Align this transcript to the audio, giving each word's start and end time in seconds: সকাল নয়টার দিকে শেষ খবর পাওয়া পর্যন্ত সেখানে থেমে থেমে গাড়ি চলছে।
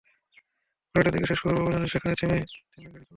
সকাল 0.85 0.95
নয়টার 0.95 1.13
দিকে 1.13 1.27
শেষ 1.29 1.39
খবর 1.41 1.53
পাওয়া 1.53 1.67
পর্যন্ত 1.67 1.87
সেখানে 1.93 2.13
থেমে 2.13 2.37
থেমে 2.71 2.85
গাড়ি 2.85 2.95
চলছে। 2.95 3.09